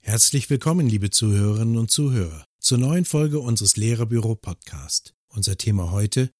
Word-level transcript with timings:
Herzlich 0.00 0.48
willkommen, 0.48 0.88
liebe 0.88 1.10
Zuhörerinnen 1.10 1.76
und 1.76 1.90
Zuhörer, 1.90 2.46
zur 2.58 2.78
neuen 2.78 3.04
Folge 3.04 3.40
unseres 3.40 3.76
Lehrerbüro 3.76 4.36
Podcast. 4.36 5.14
Unser 5.28 5.58
Thema 5.58 5.90
heute 5.90 6.30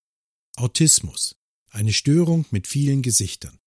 Autismus, 0.57 1.37
eine 1.69 1.93
Störung 1.93 2.47
mit 2.51 2.67
vielen 2.67 3.03
Gesichtern. 3.03 3.59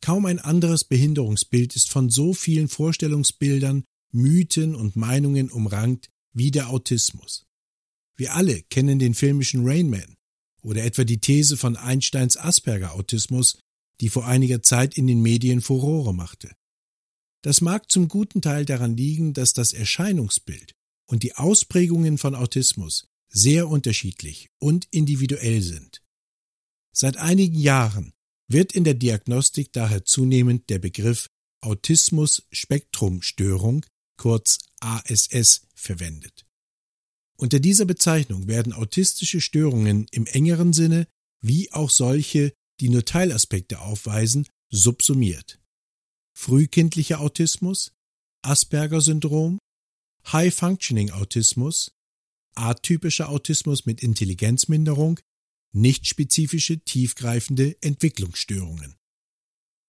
Kaum 0.00 0.24
ein 0.24 0.38
anderes 0.38 0.84
Behinderungsbild 0.84 1.76
ist 1.76 1.90
von 1.90 2.08
so 2.08 2.32
vielen 2.32 2.68
Vorstellungsbildern, 2.68 3.84
Mythen 4.12 4.74
und 4.74 4.96
Meinungen 4.96 5.50
umrankt 5.50 6.08
wie 6.32 6.50
der 6.50 6.70
Autismus. 6.70 7.44
Wir 8.16 8.34
alle 8.34 8.62
kennen 8.62 8.98
den 8.98 9.12
filmischen 9.12 9.68
Rain 9.68 9.90
Man 9.90 10.16
oder 10.66 10.84
etwa 10.84 11.04
die 11.04 11.20
These 11.20 11.56
von 11.56 11.76
Einsteins 11.76 12.36
Asperger-Autismus, 12.36 13.60
die 14.00 14.08
vor 14.08 14.26
einiger 14.26 14.60
Zeit 14.62 14.98
in 14.98 15.06
den 15.06 15.22
Medien 15.22 15.60
Furore 15.60 16.12
machte. 16.12 16.56
Das 17.42 17.60
mag 17.60 17.88
zum 17.88 18.08
guten 18.08 18.42
Teil 18.42 18.64
daran 18.64 18.96
liegen, 18.96 19.32
dass 19.32 19.52
das 19.52 19.72
Erscheinungsbild 19.72 20.74
und 21.06 21.22
die 21.22 21.36
Ausprägungen 21.36 22.18
von 22.18 22.34
Autismus 22.34 23.06
sehr 23.28 23.68
unterschiedlich 23.68 24.50
und 24.58 24.88
individuell 24.90 25.62
sind. 25.62 26.02
Seit 26.92 27.16
einigen 27.16 27.60
Jahren 27.60 28.12
wird 28.48 28.72
in 28.72 28.82
der 28.82 28.94
Diagnostik 28.94 29.72
daher 29.72 30.04
zunehmend 30.04 30.68
der 30.68 30.80
Begriff 30.80 31.28
Autismus-Spektrumstörung, 31.60 33.86
kurz 34.16 34.58
ASS, 34.80 35.68
verwendet. 35.74 36.45
Unter 37.36 37.60
dieser 37.60 37.84
Bezeichnung 37.84 38.48
werden 38.48 38.72
autistische 38.72 39.40
Störungen 39.40 40.06
im 40.10 40.26
engeren 40.26 40.72
Sinne 40.72 41.06
wie 41.42 41.72
auch 41.72 41.90
solche, 41.90 42.52
die 42.80 42.88
nur 42.88 43.04
Teilaspekte 43.04 43.80
aufweisen, 43.80 44.46
subsumiert 44.70 45.60
frühkindlicher 46.36 47.20
Autismus, 47.20 47.92
Asperger-Syndrom, 48.42 49.58
High-Functioning-Autismus, 50.30 51.92
atypischer 52.54 53.30
Autismus 53.30 53.86
mit 53.86 54.02
Intelligenzminderung, 54.02 55.18
nicht 55.72 56.06
spezifische 56.06 56.78
tiefgreifende 56.78 57.76
Entwicklungsstörungen. 57.80 58.94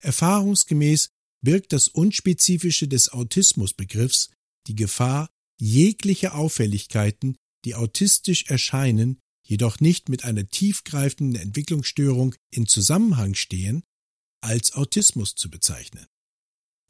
Erfahrungsgemäß 0.01 1.09
birgt 1.43 1.73
das 1.73 1.89
Unspezifische 1.89 2.87
des 2.87 3.09
Autismusbegriffs 3.09 4.31
die 4.67 4.75
Gefahr, 4.75 5.29
jegliche 5.59 6.33
Auffälligkeiten, 6.33 7.35
die 7.65 7.75
autistisch 7.75 8.45
erscheinen, 8.45 9.19
jedoch 9.43 9.79
nicht 9.79 10.09
mit 10.09 10.25
einer 10.25 10.47
tiefgreifenden 10.47 11.41
Entwicklungsstörung 11.41 12.35
in 12.51 12.67
Zusammenhang 12.67 13.33
stehen, 13.33 13.83
als 14.41 14.73
Autismus 14.73 15.35
zu 15.35 15.49
bezeichnen. 15.49 16.05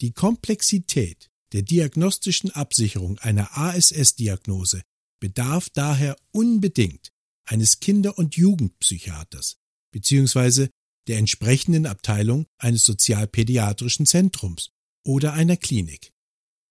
Die 0.02 0.12
Komplexität 0.12 1.30
der 1.54 1.62
diagnostischen 1.62 2.52
Absicherung 2.52 3.20
einer 3.20 3.58
ASS-Diagnose 3.58 4.84
bedarf 5.20 5.70
daher 5.70 6.18
unbedingt 6.32 7.12
eines 7.46 7.80
Kinder- 7.80 8.18
und 8.18 8.36
Jugendpsychiaters 8.36 9.58
bzw. 9.92 10.68
der 11.08 11.18
entsprechenden 11.18 11.86
Abteilung 11.86 12.46
eines 12.58 12.84
sozialpädiatrischen 12.84 14.06
Zentrums 14.06 14.72
oder 15.06 15.34
einer 15.34 15.58
Klinik. 15.58 16.12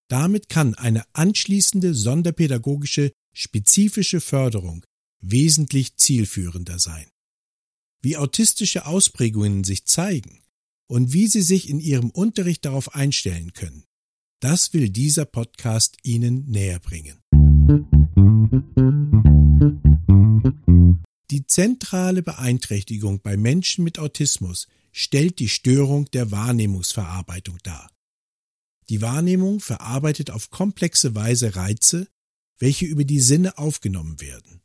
Damit 0.08 0.48
kann 0.48 0.74
eine 0.74 1.04
anschließende 1.12 1.94
sonderpädagogische 1.94 3.12
spezifische 3.34 4.20
Förderung 4.20 4.84
wesentlich 5.20 5.96
zielführender 5.96 6.78
sein. 6.78 7.08
Wie 8.02 8.16
autistische 8.16 8.86
Ausprägungen 8.86 9.64
sich 9.64 9.84
zeigen, 9.84 10.42
und 10.88 11.12
wie 11.12 11.26
Sie 11.26 11.42
sich 11.42 11.68
in 11.68 11.80
Ihrem 11.80 12.10
Unterricht 12.10 12.64
darauf 12.64 12.94
einstellen 12.94 13.52
können. 13.52 13.84
Das 14.40 14.72
will 14.72 14.90
dieser 14.90 15.24
Podcast 15.24 15.96
Ihnen 16.02 16.48
näher 16.48 16.78
bringen. 16.78 17.20
Die 21.30 21.46
zentrale 21.46 22.22
Beeinträchtigung 22.22 23.20
bei 23.20 23.36
Menschen 23.36 23.82
mit 23.82 23.98
Autismus 23.98 24.68
stellt 24.92 25.38
die 25.38 25.48
Störung 25.48 26.10
der 26.12 26.30
Wahrnehmungsverarbeitung 26.30 27.58
dar. 27.62 27.90
Die 28.88 29.02
Wahrnehmung 29.02 29.60
verarbeitet 29.60 30.30
auf 30.30 30.50
komplexe 30.50 31.14
Weise 31.14 31.56
Reize, 31.56 32.08
welche 32.58 32.86
über 32.86 33.04
die 33.04 33.20
Sinne 33.20 33.58
aufgenommen 33.58 34.20
werden. 34.20 34.62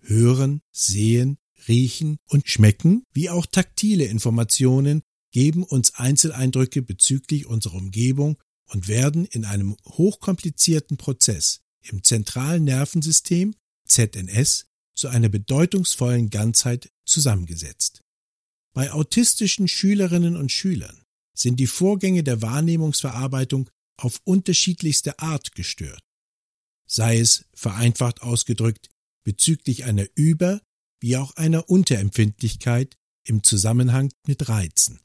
Hören, 0.00 0.62
sehen, 0.70 1.38
riechen 1.68 2.18
und 2.26 2.48
schmecken, 2.48 3.04
wie 3.12 3.30
auch 3.30 3.46
taktile 3.46 4.04
Informationen 4.04 5.02
geben 5.32 5.64
uns 5.64 5.94
Einzeleindrücke 5.94 6.82
bezüglich 6.82 7.46
unserer 7.46 7.74
Umgebung 7.74 8.38
und 8.66 8.88
werden 8.88 9.24
in 9.26 9.44
einem 9.44 9.76
hochkomplizierten 9.86 10.96
Prozess 10.96 11.60
im 11.82 12.02
zentralen 12.04 12.64
Nervensystem 12.64 13.54
ZNS 13.86 14.66
zu 14.94 15.08
einer 15.08 15.28
bedeutungsvollen 15.28 16.30
Ganzheit 16.30 16.90
zusammengesetzt. 17.04 18.02
Bei 18.72 18.92
autistischen 18.92 19.68
Schülerinnen 19.68 20.36
und 20.36 20.52
Schülern 20.52 21.01
sind 21.34 21.58
die 21.58 21.66
Vorgänge 21.66 22.22
der 22.22 22.42
Wahrnehmungsverarbeitung 22.42 23.70
auf 23.96 24.20
unterschiedlichste 24.24 25.18
Art 25.18 25.54
gestört, 25.54 26.02
sei 26.86 27.18
es 27.18 27.46
vereinfacht 27.54 28.22
ausgedrückt 28.22 28.90
bezüglich 29.24 29.84
einer 29.84 30.06
Über- 30.14 30.60
wie 31.00 31.16
auch 31.16 31.34
einer 31.36 31.68
Unterempfindlichkeit 31.68 32.96
im 33.24 33.42
Zusammenhang 33.42 34.12
mit 34.26 34.48
Reizen. 34.48 35.00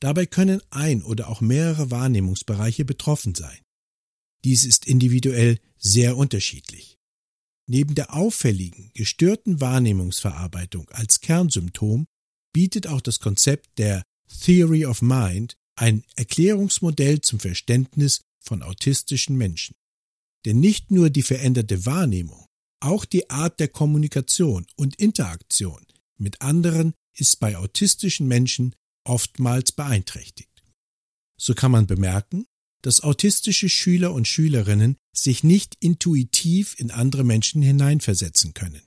Dabei 0.00 0.26
können 0.26 0.60
ein 0.70 1.02
oder 1.02 1.28
auch 1.28 1.40
mehrere 1.40 1.90
Wahrnehmungsbereiche 1.90 2.84
betroffen 2.84 3.34
sein. 3.34 3.58
Dies 4.44 4.64
ist 4.64 4.86
individuell 4.86 5.58
sehr 5.78 6.16
unterschiedlich. 6.16 6.98
Neben 7.66 7.94
der 7.94 8.12
auffälligen, 8.12 8.90
gestörten 8.94 9.60
Wahrnehmungsverarbeitung 9.60 10.90
als 10.90 11.20
Kernsymptom 11.20 12.06
bietet 12.52 12.86
auch 12.86 13.00
das 13.00 13.20
Konzept 13.20 13.78
der 13.78 14.02
Theory 14.28 14.84
of 14.84 15.02
Mind 15.02 15.56
ein 15.76 16.04
Erklärungsmodell 16.16 17.20
zum 17.20 17.40
Verständnis 17.40 18.22
von 18.38 18.62
autistischen 18.62 19.36
Menschen. 19.36 19.74
Denn 20.44 20.60
nicht 20.60 20.90
nur 20.90 21.10
die 21.10 21.22
veränderte 21.22 21.86
Wahrnehmung, 21.86 22.46
auch 22.80 23.04
die 23.04 23.30
Art 23.30 23.60
der 23.60 23.68
Kommunikation 23.68 24.66
und 24.76 24.96
Interaktion 24.96 25.84
mit 26.16 26.42
anderen 26.42 26.92
ist 27.16 27.40
bei 27.40 27.56
autistischen 27.56 28.28
Menschen 28.28 28.74
oftmals 29.04 29.72
beeinträchtigt. 29.72 30.62
So 31.36 31.54
kann 31.54 31.70
man 31.70 31.86
bemerken, 31.86 32.46
dass 32.82 33.00
autistische 33.00 33.68
Schüler 33.68 34.12
und 34.12 34.28
Schülerinnen 34.28 34.96
sich 35.16 35.42
nicht 35.42 35.76
intuitiv 35.80 36.78
in 36.78 36.90
andere 36.90 37.24
Menschen 37.24 37.62
hineinversetzen 37.62 38.52
können. 38.52 38.82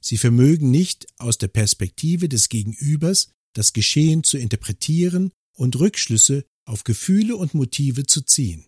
Sie 0.00 0.16
vermögen 0.16 0.70
nicht 0.70 1.08
aus 1.18 1.36
der 1.36 1.48
Perspektive 1.48 2.28
des 2.28 2.48
Gegenübers 2.48 3.32
das 3.54 3.72
Geschehen 3.72 4.24
zu 4.24 4.38
interpretieren 4.38 5.30
und 5.56 5.78
Rückschlüsse 5.78 6.44
auf 6.64 6.84
Gefühle 6.84 7.36
und 7.36 7.54
Motive 7.54 8.06
zu 8.06 8.22
ziehen. 8.22 8.66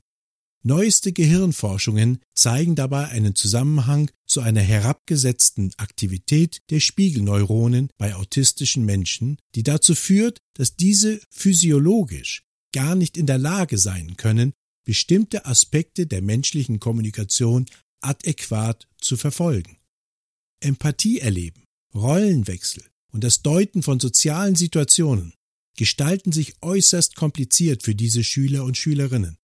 Neueste 0.64 1.12
Gehirnforschungen 1.12 2.20
zeigen 2.34 2.76
dabei 2.76 3.08
einen 3.08 3.34
Zusammenhang 3.34 4.10
zu 4.26 4.40
einer 4.40 4.60
herabgesetzten 4.60 5.72
Aktivität 5.76 6.62
der 6.70 6.78
Spiegelneuronen 6.78 7.90
bei 7.98 8.14
autistischen 8.14 8.84
Menschen, 8.84 9.38
die 9.56 9.64
dazu 9.64 9.96
führt, 9.96 10.38
dass 10.54 10.76
diese 10.76 11.20
physiologisch 11.30 12.44
gar 12.72 12.94
nicht 12.94 13.16
in 13.16 13.26
der 13.26 13.38
Lage 13.38 13.76
sein 13.76 14.16
können, 14.16 14.52
bestimmte 14.84 15.46
Aspekte 15.46 16.06
der 16.06 16.22
menschlichen 16.22 16.78
Kommunikation 16.78 17.66
adäquat 18.00 18.88
zu 19.00 19.16
verfolgen. 19.16 19.78
Empathie 20.60 21.18
erleben, 21.18 21.64
Rollenwechsel 21.92 22.84
und 23.12 23.22
das 23.24 23.42
Deuten 23.42 23.82
von 23.82 24.00
sozialen 24.00 24.56
Situationen 24.56 25.34
gestalten 25.76 26.32
sich 26.32 26.54
äußerst 26.62 27.16
kompliziert 27.16 27.82
für 27.82 27.94
diese 27.94 28.24
Schüler 28.24 28.64
und 28.64 28.76
Schülerinnen 28.76 29.38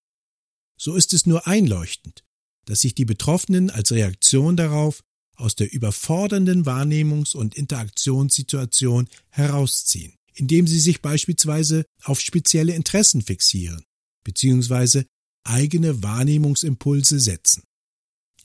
so 0.79 0.95
ist 0.95 1.13
es 1.13 1.25
nur 1.25 1.45
einleuchtend, 1.45 2.23
dass 2.65 2.81
sich 2.81 2.95
die 2.95 3.05
Betroffenen 3.05 3.69
als 3.69 3.91
Reaktion 3.91 4.55
darauf 4.55 5.03
aus 5.35 5.55
der 5.55 5.71
überfordernden 5.71 6.65
Wahrnehmungs- 6.65 7.35
und 7.35 7.55
Interaktionssituation 7.55 9.07
herausziehen, 9.29 10.15
indem 10.33 10.67
sie 10.67 10.79
sich 10.79 11.01
beispielsweise 11.01 11.85
auf 12.03 12.21
spezielle 12.21 12.73
Interessen 12.73 13.21
fixieren 13.21 13.83
bzw. 14.23 15.03
eigene 15.43 16.01
Wahrnehmungsimpulse 16.01 17.19
setzen. 17.19 17.63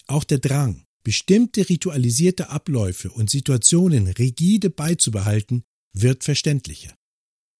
Auch 0.07 0.25
der 0.25 0.39
Drang, 0.39 0.85
bestimmte 1.05 1.69
ritualisierte 1.69 2.51
Abläufe 2.51 3.11
und 3.11 3.31
Situationen 3.31 4.09
rigide 4.09 4.71
beizubehalten, 4.71 5.63
wird 5.93 6.25
verständlicher. 6.25 6.97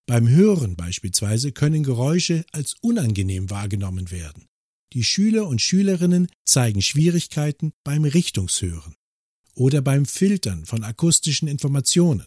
Beim 0.07 0.29
Hören 0.29 0.77
beispielsweise 0.77 1.53
können 1.53 1.83
Geräusche 1.83 2.45
als 2.53 2.75
unangenehm 2.81 3.51
wahrgenommen 3.51 4.11
werden. 4.11 4.47
Die 4.93 5.05
Schüler 5.05 5.47
und 5.47 5.63
Schülerinnen 5.63 6.29
zeigen 6.45 6.83
Schwierigkeiten 6.83 7.73
beim 7.85 8.05
Richtungshören 8.05 8.97
oder 9.55 9.83
beim 9.83 10.05
Filtern 10.07 10.67
von 10.67 10.83
akustischen 10.83 11.49
Informationen. 11.49 12.27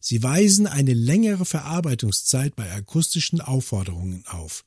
Sie 0.00 0.22
weisen 0.22 0.66
eine 0.66 0.94
längere 0.94 1.44
Verarbeitungszeit 1.44 2.56
bei 2.56 2.70
akustischen 2.72 3.40
Aufforderungen 3.40 4.24
auf. 4.26 4.64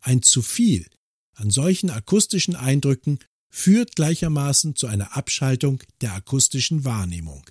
Ein 0.00 0.22
zu 0.22 0.42
viel 0.42 0.86
an 1.34 1.50
solchen 1.50 1.90
akustischen 1.90 2.54
Eindrücken 2.54 3.18
führt 3.54 3.94
gleichermaßen 3.94 4.74
zu 4.74 4.88
einer 4.88 5.16
Abschaltung 5.16 5.80
der 6.00 6.12
akustischen 6.12 6.84
Wahrnehmung. 6.84 7.48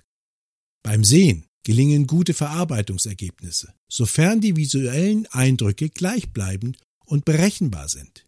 Beim 0.82 1.02
Sehen 1.02 1.46
gelingen 1.64 2.06
gute 2.06 2.34
Verarbeitungsergebnisse, 2.34 3.72
sofern 3.88 4.42
die 4.42 4.54
visuellen 4.54 5.26
Eindrücke 5.28 5.88
gleichbleibend 5.88 6.78
und 7.06 7.24
berechenbar 7.24 7.88
sind. 7.88 8.26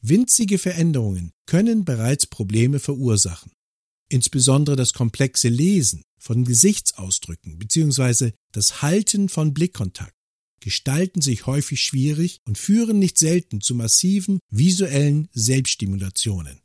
Winzige 0.00 0.56
Veränderungen 0.56 1.32
können 1.44 1.84
bereits 1.84 2.26
Probleme 2.26 2.78
verursachen. 2.78 3.52
Insbesondere 4.08 4.76
das 4.76 4.94
komplexe 4.94 5.50
Lesen 5.50 6.02
von 6.18 6.44
Gesichtsausdrücken 6.46 7.58
bzw. 7.58 8.32
das 8.52 8.80
Halten 8.80 9.28
von 9.28 9.52
Blickkontakt 9.52 10.14
gestalten 10.60 11.20
sich 11.20 11.46
häufig 11.46 11.82
schwierig 11.82 12.40
und 12.46 12.56
führen 12.56 12.98
nicht 12.98 13.18
selten 13.18 13.60
zu 13.60 13.74
massiven 13.74 14.40
visuellen 14.50 15.28
Selbststimulationen. 15.32 16.59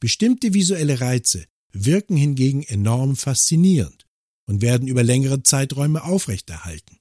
Bestimmte 0.00 0.54
visuelle 0.54 1.00
Reize 1.00 1.46
wirken 1.72 2.16
hingegen 2.16 2.62
enorm 2.62 3.16
faszinierend 3.16 4.06
und 4.46 4.62
werden 4.62 4.88
über 4.88 5.02
längere 5.02 5.42
Zeiträume 5.42 6.02
aufrechterhalten. 6.02 6.98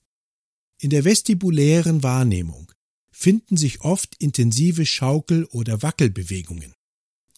In 0.80 0.92
der 0.92 1.06
vestibulären 1.06 2.04
Wahrnehmung 2.04 2.72
finden 3.12 3.57
sich 3.57 3.81
oft 3.81 4.16
intensive 4.19 4.86
Schaukel- 4.86 5.46
oder 5.46 5.81
Wackelbewegungen. 5.81 6.74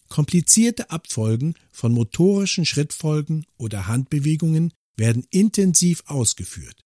Komplizierte 0.08 0.90
Abfolgen 0.90 1.54
von 1.70 1.92
motorischen 1.92 2.66
Schrittfolgen 2.66 3.46
oder 3.56 3.86
Handbewegungen 3.86 4.72
werden 4.96 5.26
intensiv 5.30 6.02
ausgeführt. 6.06 6.82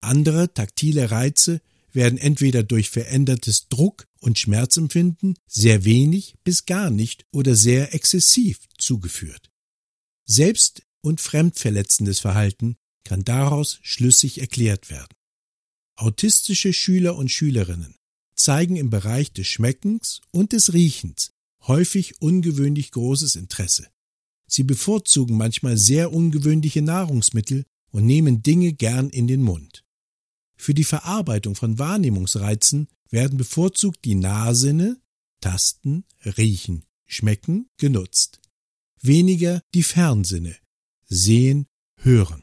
Andere 0.00 0.54
taktile 0.54 1.10
Reize 1.10 1.60
werden 1.92 2.18
entweder 2.18 2.62
durch 2.62 2.90
verändertes 2.90 3.68
Druck- 3.68 4.06
und 4.18 4.38
Schmerzempfinden 4.38 5.36
sehr 5.46 5.84
wenig 5.84 6.34
bis 6.44 6.66
gar 6.66 6.90
nicht 6.90 7.24
oder 7.32 7.54
sehr 7.54 7.94
exzessiv 7.94 8.60
zugeführt. 8.78 9.50
Selbst 10.24 10.82
und 11.00 11.20
fremdverletzendes 11.20 12.20
Verhalten 12.20 12.76
kann 13.04 13.24
daraus 13.24 13.78
schlüssig 13.82 14.40
erklärt 14.40 14.90
werden. 14.90 15.14
Autistische 15.96 16.72
Schüler 16.72 17.16
und 17.16 17.30
Schülerinnen 17.30 17.96
zeigen 18.34 18.76
im 18.76 18.90
Bereich 18.90 19.32
des 19.32 19.46
Schmeckens 19.46 20.20
und 20.30 20.52
des 20.52 20.72
Riechens 20.72 21.32
häufig 21.66 22.20
ungewöhnlich 22.20 22.90
großes 22.90 23.36
Interesse. 23.36 23.88
Sie 24.46 24.64
bevorzugen 24.64 25.36
manchmal 25.36 25.76
sehr 25.76 26.12
ungewöhnliche 26.12 26.82
Nahrungsmittel 26.82 27.64
und 27.90 28.06
nehmen 28.06 28.42
Dinge 28.42 28.72
gern 28.72 29.10
in 29.10 29.26
den 29.26 29.42
Mund. 29.42 29.84
Für 30.60 30.74
die 30.74 30.84
Verarbeitung 30.84 31.54
von 31.54 31.78
Wahrnehmungsreizen 31.78 32.88
werden 33.08 33.38
bevorzugt 33.38 34.04
die 34.04 34.14
Nahsinne, 34.14 34.98
Tasten, 35.40 36.04
Riechen, 36.22 36.84
Schmecken 37.06 37.70
genutzt. 37.78 38.40
Weniger 39.00 39.62
die 39.72 39.82
Fernsinne, 39.82 40.54
Sehen, 41.06 41.64
Hören. 42.02 42.42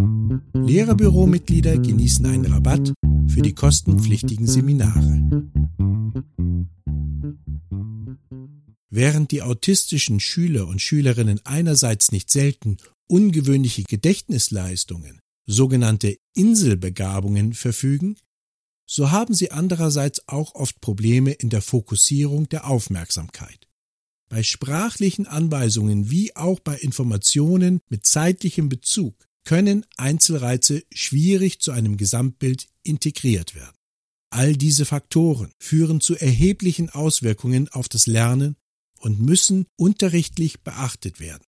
Lehrerbüromitglieder 0.54 1.78
genießen 1.78 2.26
einen 2.26 2.46
Rabatt 2.46 2.92
für 3.26 3.42
die 3.42 3.54
kostenpflichtigen 3.54 4.46
Seminare. 4.46 5.48
Während 8.90 9.30
die 9.30 9.42
autistischen 9.42 10.20
Schüler 10.20 10.68
und 10.68 10.82
Schülerinnen 10.82 11.40
einerseits 11.44 12.12
nicht 12.12 12.30
selten 12.30 12.76
ungewöhnliche 13.08 13.84
Gedächtnisleistungen, 13.84 15.20
sogenannte 15.46 16.18
Inselbegabungen 16.34 17.54
verfügen, 17.54 18.16
so 18.86 19.10
haben 19.10 19.34
sie 19.34 19.50
andererseits 19.50 20.28
auch 20.28 20.54
oft 20.54 20.80
Probleme 20.80 21.32
in 21.32 21.50
der 21.50 21.62
Fokussierung 21.62 22.48
der 22.48 22.66
Aufmerksamkeit. 22.66 23.68
Bei 24.28 24.42
sprachlichen 24.42 25.26
Anweisungen 25.26 26.10
wie 26.10 26.34
auch 26.36 26.60
bei 26.60 26.76
Informationen 26.78 27.80
mit 27.88 28.06
zeitlichem 28.06 28.68
Bezug 28.68 29.28
können 29.44 29.84
Einzelreize 29.96 30.84
schwierig 30.92 31.60
zu 31.60 31.72
einem 31.72 31.96
Gesamtbild 31.96 32.68
integriert 32.82 33.54
werden. 33.54 33.76
All 34.30 34.56
diese 34.56 34.84
Faktoren 34.86 35.52
führen 35.58 36.00
zu 36.00 36.16
erheblichen 36.16 36.88
Auswirkungen 36.88 37.68
auf 37.68 37.90
das 37.90 38.06
Lernen 38.06 38.56
und 38.98 39.20
müssen 39.20 39.66
unterrichtlich 39.76 40.62
beachtet 40.62 41.20
werden. 41.20 41.44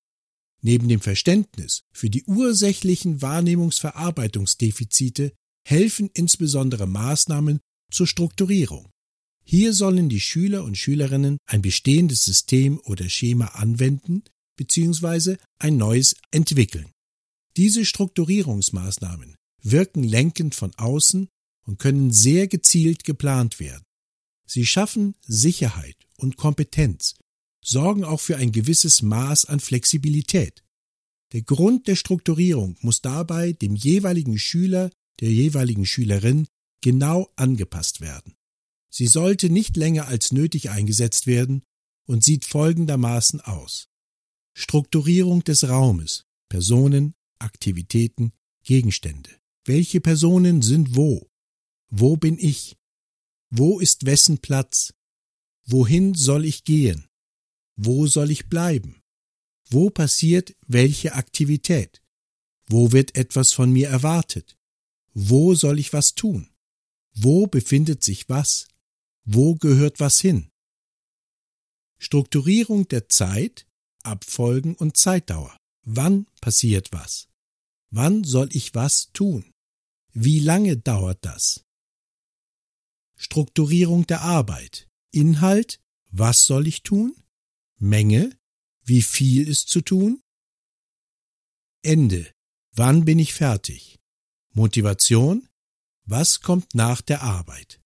Neben 0.61 0.87
dem 0.89 1.01
Verständnis 1.01 1.85
für 1.93 2.11
die 2.11 2.25
ursächlichen 2.25 3.23
Wahrnehmungsverarbeitungsdefizite 3.23 5.33
helfen 5.67 6.11
insbesondere 6.15 6.87
Maßnahmen 6.87 7.61
zur 7.91 8.07
Strukturierung. 8.07 8.91
Hier 9.45 9.73
sollen 9.73 10.09
die 10.09 10.21
Schüler 10.21 10.65
und 10.65 10.79
Schülerinnen 10.79 11.39
ein 11.47 11.63
bestehendes 11.63 12.25
System 12.25 12.81
oder 12.85 13.09
Schema 13.09 13.47
anwenden 13.47 14.23
bzw. 14.57 15.37
ein 15.59 15.77
neues 15.77 16.17
entwickeln. 16.31 16.91
Diese 17.57 17.85
Strukturierungsmaßnahmen 17.85 19.37
wirken 19.63 20.03
lenkend 20.03 20.55
von 20.55 20.75
außen 20.75 21.29
und 21.67 21.79
können 21.79 22.11
sehr 22.11 22.49
gezielt 22.49 23.05
geplant 23.05 23.61
werden. 23.61 23.85
Sie 24.47 24.67
schaffen 24.67 25.15
Sicherheit 25.27 25.97
und 26.17 26.37
Kompetenz 26.37 27.15
sorgen 27.65 28.05
auch 28.05 28.21
für 28.21 28.37
ein 28.37 28.53
gewisses 28.53 29.03
Maß 29.03 29.47
an 29.47 29.59
Flexibilität. 29.59 30.63
Der 31.33 31.43
Grund 31.43 31.89
der 31.89 31.97
Strukturierung 31.97 32.77
muss 32.81 33.01
dabei 33.01 33.53
dem 33.53 33.75
jeweiligen 33.75 34.39
Schüler, 34.39 34.91
der 35.21 35.31
jeweiligen 35.31 35.87
Schülerin 35.87 36.47
genau 36.81 37.31
angepasst 37.37 38.01
werden. 38.01 38.35
Sie 38.91 39.07
sollte 39.07 39.51
nicht 39.51 39.77
länger 39.77 40.07
als 40.07 40.33
nötig 40.33 40.71
eingesetzt 40.71 41.27
werden 41.27 41.63
und 42.07 42.23
sieht 42.23 42.45
folgendermaßen 42.45 43.41
aus. 43.41 43.89
Strukturierung 44.55 45.43
des 45.43 45.69
Raumes, 45.69 46.27
Personen, 46.49 47.15
Aktivitäten, 47.39 48.33
Gegenstände. 48.63 49.31
Welche 49.65 50.01
Personen 50.01 50.63
sind 50.63 50.95
wo? 50.95 51.29
Wo 51.89 52.17
bin 52.17 52.39
ich? 52.39 52.77
Wo 53.51 53.81
ist 53.81 54.07
wessen 54.07 54.39
Platz? 54.39 54.95
Wohin 55.67 56.15
soll 56.15 56.45
ich 56.45 56.65
gehen? 56.65 57.09
Wo 57.77 58.07
soll 58.07 58.31
ich 58.31 58.49
bleiben? 58.49 59.03
Wo 59.71 59.91
passiert 59.91 60.55
welche 60.67 61.15
Aktivität? 61.15 62.03
Wo 62.67 62.93
wird 62.93 63.17
etwas 63.17 63.53
von 63.53 63.73
mir 63.73 63.89
erwartet? 63.89 64.57
Wo 65.15 65.55
soll 65.55 65.79
ich 65.79 65.93
was 65.93 66.15
tun? 66.15 66.51
Wo 67.15 67.47
befindet 67.47 68.03
sich 68.03 68.29
was? 68.29 68.69
Wo 69.25 69.55
gehört 69.55 70.01
was 70.01 70.21
hin? 70.21 70.51
Strukturierung 71.99 72.89
der 72.89 73.09
Zeit, 73.09 73.67
Abfolgen 74.03 74.75
und 74.75 74.97
Zeitdauer. 74.97 75.57
Wann 75.85 76.27
passiert 76.41 76.93
was? 76.93 77.29
Wann 77.91 78.25
soll 78.25 78.49
ich 78.53 78.75
was 78.75 79.13
tun? 79.13 79.53
Wie 80.13 80.41
lange 80.41 80.77
dauert 80.77 81.25
das? 81.25 81.65
Strukturierung 83.17 84.07
der 84.07 84.23
Arbeit. 84.23 84.89
Inhalt, 85.13 85.81
was 86.11 86.45
soll 86.45 86.67
ich 86.67 86.83
tun? 86.83 87.17
Menge, 87.79 88.37
wie 88.83 89.03
viel 89.03 89.49
ist 89.49 89.69
zu 89.69 89.81
tun? 89.81 90.21
Ende, 91.83 92.33
wann 92.73 93.05
bin 93.05 93.19
ich 93.19 93.35
fertig? 93.35 93.99
Motivation, 94.57 95.49
was 96.07 96.41
kommt 96.41 96.77
nach 96.77 97.01
der 97.01 97.23
Arbeit? 97.23 97.81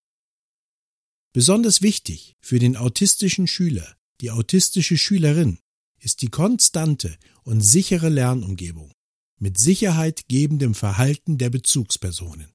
Besonders 1.33 1.81
wichtig 1.81 2.37
für 2.41 2.59
den 2.59 2.77
autistischen 2.77 3.47
Schüler, 3.47 3.97
die 4.21 4.31
autistische 4.31 4.99
Schülerin, 4.99 5.59
ist 5.99 6.21
die 6.21 6.29
konstante 6.29 7.17
und 7.43 7.63
sichere 7.63 8.11
Lernumgebung 8.11 8.93
mit 9.41 9.57
Sicherheit 9.57 10.29
gebendem 10.29 10.75
Verhalten 10.75 11.39
der 11.39 11.49
Bezugspersonen. 11.49 12.53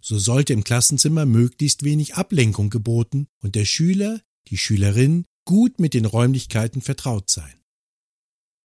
So 0.00 0.18
sollte 0.18 0.54
im 0.54 0.64
Klassenzimmer 0.64 1.26
möglichst 1.26 1.82
wenig 1.82 2.14
Ablenkung 2.14 2.70
geboten 2.70 3.26
und 3.42 3.56
der 3.56 3.66
Schüler, 3.66 4.22
die 4.48 4.56
Schülerin 4.56 5.26
gut 5.44 5.80
mit 5.80 5.92
den 5.92 6.06
Räumlichkeiten 6.06 6.80
vertraut 6.80 7.28
sein. 7.28 7.60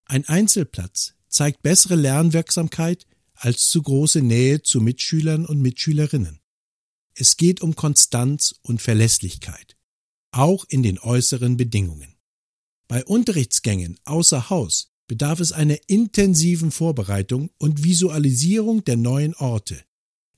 Ein 0.05 0.25
Einzelplatz 0.25 1.15
zeigt 1.27 1.63
bessere 1.63 1.95
Lernwirksamkeit 1.95 3.05
als 3.39 3.69
zu 3.69 3.81
große 3.81 4.21
Nähe 4.21 4.61
zu 4.61 4.81
Mitschülern 4.81 5.45
und 5.45 5.61
Mitschülerinnen. 5.61 6.41
Es 7.15 7.37
geht 7.37 7.61
um 7.61 7.75
Konstanz 7.75 8.53
und 8.61 8.81
Verlässlichkeit. 8.81 9.75
auch 10.31 10.65
in 10.69 10.83
den 10.83 10.99
äußeren 10.99 11.57
Bedingungen. 11.57 12.15
Bei 12.87 13.03
Unterrichtsgängen 13.03 13.99
außer 14.05 14.49
Haus 14.49 14.91
bedarf 15.07 15.39
es 15.39 15.51
einer 15.51 15.77
intensiven 15.87 16.71
Vorbereitung 16.71 17.49
und 17.57 17.83
Visualisierung 17.83 18.83
der 18.83 18.95
neuen 18.95 19.33
Orte. 19.35 19.83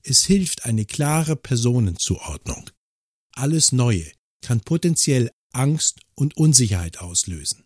Es 0.02 0.24
hilft 0.24 0.64
eine 0.64 0.86
klare 0.86 1.36
Personenzuordnung. 1.36 2.70
Alles 3.34 3.72
Neue 3.72 4.10
kann 4.40 4.60
potenziell 4.60 5.30
Angst 5.52 6.00
und 6.14 6.36
Unsicherheit 6.36 6.98
auslösen. 6.98 7.64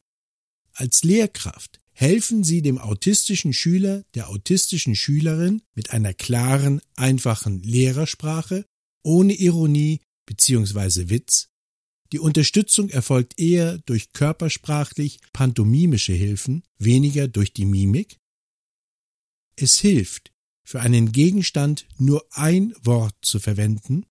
Als 0.73 1.05
Lehrkraft 1.05 1.81
helfen 1.99 2.45
Sie 2.45 2.61
dem 2.61 2.77
autistischen 2.77 3.55
Schüler, 3.55 4.05
der 4.15 4.29
autistischen 4.29 4.95
Schülerin 4.95 5.63
mit 5.75 5.91
einer 5.91 6.13
klaren, 6.13 6.83
einfachen 6.95 7.63
Lehrersprache, 7.63 8.67
ohne 9.03 9.33
Ironie 9.33 10.01
bzw. 10.27 11.09
Witz. 11.09 11.49
Die 12.13 12.19
Unterstützung 12.19 12.91
erfolgt 12.91 13.41
eher 13.41 13.79
durch 13.79 14.13
körpersprachlich 14.13 15.21
pantomimische 15.33 16.13
Hilfen, 16.13 16.65
weniger 16.77 17.29
durch 17.29 17.55
die 17.55 17.65
Mimik. 17.65 18.19
Es 19.57 19.79
hilft, 19.79 20.33
für 20.65 20.81
einen 20.81 21.13
Gegenstand 21.13 21.87
nur 21.97 22.27
ein 22.31 22.75
Wort 22.83 23.17
zu 23.23 23.41
verwenden. 23.41 24.05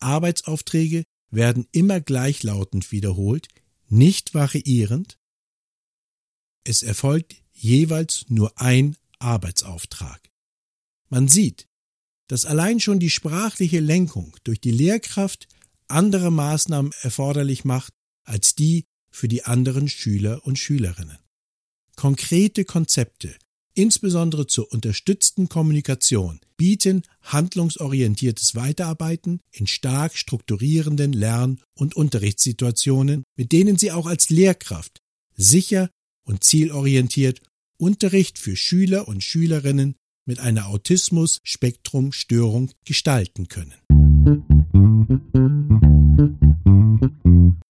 Arbeitsaufträge 0.00 1.04
werden 1.30 1.68
immer 1.70 2.00
gleichlautend 2.00 2.90
wiederholt, 2.90 3.46
nicht 3.88 4.34
variierend. 4.34 5.19
Es 6.64 6.82
erfolgt 6.82 7.36
jeweils 7.52 8.26
nur 8.28 8.58
ein 8.60 8.96
Arbeitsauftrag. 9.18 10.30
Man 11.08 11.28
sieht, 11.28 11.66
dass 12.28 12.44
allein 12.44 12.80
schon 12.80 13.00
die 13.00 13.10
sprachliche 13.10 13.80
Lenkung 13.80 14.36
durch 14.44 14.60
die 14.60 14.70
Lehrkraft 14.70 15.48
andere 15.88 16.30
Maßnahmen 16.30 16.92
erforderlich 17.02 17.64
macht 17.64 17.92
als 18.24 18.54
die 18.54 18.84
für 19.10 19.26
die 19.26 19.44
anderen 19.44 19.88
Schüler 19.88 20.46
und 20.46 20.58
Schülerinnen. 20.58 21.18
Konkrete 21.96 22.64
Konzepte, 22.64 23.36
insbesondere 23.74 24.46
zur 24.46 24.72
unterstützten 24.72 25.48
Kommunikation, 25.48 26.40
bieten 26.56 27.02
handlungsorientiertes 27.22 28.54
Weiterarbeiten 28.54 29.40
in 29.50 29.66
stark 29.66 30.16
strukturierenden 30.16 31.12
Lern- 31.12 31.60
und 31.74 31.96
Unterrichtssituationen, 31.96 33.24
mit 33.36 33.52
denen 33.52 33.76
Sie 33.76 33.90
auch 33.90 34.06
als 34.06 34.30
Lehrkraft 34.30 35.00
sicher 35.36 35.90
und 36.30 36.42
zielorientiert 36.44 37.42
Unterricht 37.76 38.38
für 38.38 38.56
Schüler 38.56 39.08
und 39.08 39.24
Schülerinnen 39.24 39.96
mit 40.26 40.38
einer 40.38 40.68
Autismus-Spektrum-Störung 40.68 42.70
gestalten 42.84 43.48
können. 43.48 43.74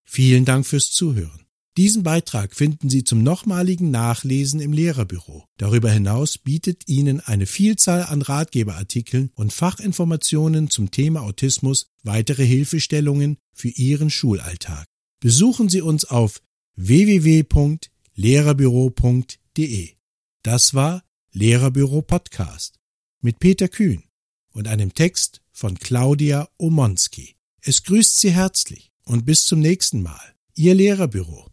Vielen 0.05 0.45
Dank 0.45 0.67
fürs 0.67 0.91
Zuhören. 0.91 1.47
Diesen 1.77 2.03
Beitrag 2.03 2.53
finden 2.55 2.91
Sie 2.91 3.05
zum 3.05 3.23
nochmaligen 3.23 3.91
Nachlesen 3.91 4.61
im 4.61 4.75
Lehrerbüro. 4.75 5.47
Darüber 5.57 5.91
hinaus 5.91 6.37
bietet 6.37 6.87
Ihnen 6.89 7.21
eine 7.21 7.47
Vielzahl 7.47 8.03
an 8.03 8.21
Ratgeberartikeln 8.21 9.31
und 9.35 9.55
Fachinformationen 9.55 10.69
zum 10.69 10.91
Thema 10.91 11.23
Autismus 11.23 11.87
weitere 12.03 12.45
Hilfestellungen 12.45 13.39
für 13.55 13.69
Ihren 13.69 14.11
Schulalltag. 14.11 14.85
Besuchen 15.21 15.71
Sie 15.71 15.81
uns 15.81 16.05
auf 16.05 16.43
lehrerbüro.de. 18.21 19.95
Das 20.43 20.75
war 20.75 21.03
Lehrerbüro 21.33 22.03
Podcast 22.03 22.79
mit 23.23 23.39
Peter 23.39 23.67
Kühn 23.69 24.05
und 24.53 24.69
einem 24.69 24.93
Text 24.93 25.41
von 25.53 25.79
Claudia 25.79 26.47
Omonski. 26.59 27.37
Es 27.63 27.83
grüßt 27.83 28.21
Sie 28.21 28.33
herzlich 28.33 28.93
und 29.05 29.25
bis 29.25 29.47
zum 29.47 29.61
nächsten 29.61 30.03
Mal. 30.03 30.35
Ihr 30.55 30.75
Lehrerbüro. 30.75 31.47